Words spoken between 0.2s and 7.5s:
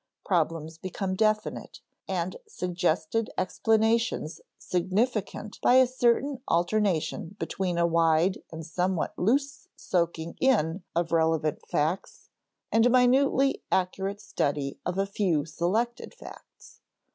Problems become definite, and suggested explanations significant by a certain alternation